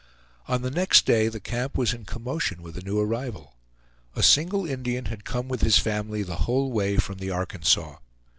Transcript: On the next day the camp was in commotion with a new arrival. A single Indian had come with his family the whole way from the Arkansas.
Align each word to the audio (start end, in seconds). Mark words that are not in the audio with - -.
On 0.47 0.63
the 0.63 0.71
next 0.71 1.05
day 1.05 1.27
the 1.27 1.39
camp 1.39 1.77
was 1.77 1.93
in 1.93 2.05
commotion 2.05 2.63
with 2.63 2.75
a 2.75 2.81
new 2.83 2.99
arrival. 2.99 3.53
A 4.15 4.23
single 4.23 4.65
Indian 4.65 5.05
had 5.05 5.25
come 5.25 5.47
with 5.47 5.61
his 5.61 5.77
family 5.77 6.23
the 6.23 6.37
whole 6.47 6.71
way 6.71 6.97
from 6.97 7.19
the 7.19 7.29
Arkansas. 7.29 7.97